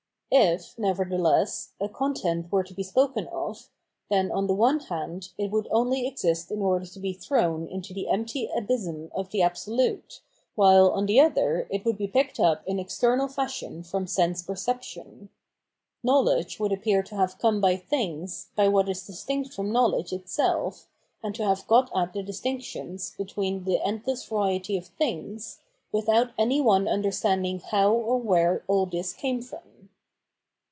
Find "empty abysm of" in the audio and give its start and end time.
8.07-9.29